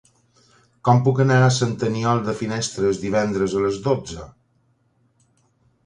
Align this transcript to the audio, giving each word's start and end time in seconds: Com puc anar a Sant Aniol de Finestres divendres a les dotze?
Com 0.87 1.01
puc 1.07 1.21
anar 1.25 1.37
a 1.47 1.51
Sant 1.59 1.75
Aniol 1.89 2.23
de 2.29 2.35
Finestres 2.41 3.05
divendres 3.05 3.57
a 3.61 3.65
les 3.69 3.81
dotze? 3.91 4.29